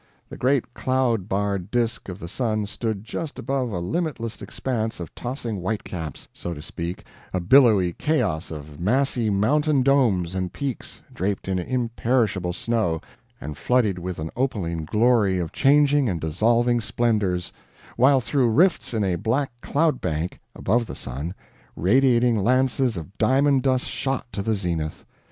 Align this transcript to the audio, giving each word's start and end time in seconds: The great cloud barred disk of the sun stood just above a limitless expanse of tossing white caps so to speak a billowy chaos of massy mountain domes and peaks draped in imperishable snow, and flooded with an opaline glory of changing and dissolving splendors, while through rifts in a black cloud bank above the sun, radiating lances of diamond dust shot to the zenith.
The 0.29 0.35
great 0.35 0.73
cloud 0.73 1.29
barred 1.29 1.69
disk 1.69 2.09
of 2.09 2.17
the 2.17 2.27
sun 2.27 2.65
stood 2.65 3.03
just 3.03 3.37
above 3.37 3.71
a 3.71 3.77
limitless 3.77 4.41
expanse 4.41 4.99
of 4.99 5.13
tossing 5.13 5.61
white 5.61 5.83
caps 5.83 6.27
so 6.33 6.55
to 6.55 6.61
speak 6.63 7.03
a 7.35 7.39
billowy 7.39 7.93
chaos 7.93 8.49
of 8.49 8.79
massy 8.79 9.29
mountain 9.29 9.83
domes 9.83 10.33
and 10.33 10.51
peaks 10.51 11.03
draped 11.13 11.47
in 11.47 11.59
imperishable 11.59 12.51
snow, 12.51 12.99
and 13.39 13.59
flooded 13.59 13.99
with 13.99 14.17
an 14.17 14.31
opaline 14.35 14.85
glory 14.85 15.37
of 15.37 15.51
changing 15.51 16.09
and 16.09 16.19
dissolving 16.19 16.81
splendors, 16.81 17.53
while 17.95 18.19
through 18.19 18.49
rifts 18.49 18.95
in 18.95 19.03
a 19.03 19.17
black 19.17 19.51
cloud 19.61 20.01
bank 20.01 20.39
above 20.55 20.87
the 20.87 20.95
sun, 20.95 21.35
radiating 21.75 22.39
lances 22.41 22.97
of 22.97 23.15
diamond 23.19 23.61
dust 23.61 23.85
shot 23.85 24.25
to 24.33 24.41
the 24.41 24.55
zenith. 24.55 25.05